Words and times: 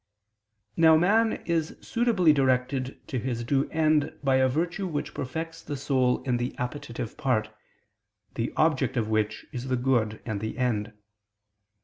Now 0.75 0.97
man 0.97 1.33
is 1.45 1.77
suitably 1.79 2.33
directed 2.33 2.99
to 3.07 3.19
his 3.19 3.43
due 3.43 3.69
end 3.69 4.17
by 4.23 4.37
a 4.37 4.49
virtue 4.49 4.87
which 4.87 5.13
perfects 5.13 5.61
the 5.61 5.77
soul 5.77 6.23
in 6.23 6.37
the 6.37 6.57
appetitive 6.57 7.17
part, 7.17 7.51
the 8.33 8.51
object 8.57 8.97
of 8.97 9.09
which 9.09 9.45
is 9.51 9.65
the 9.67 9.77
good 9.77 10.19
and 10.25 10.41
the 10.41 10.57
end. 10.57 10.91